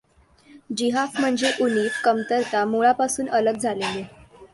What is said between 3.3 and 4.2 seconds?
अलग झालेले.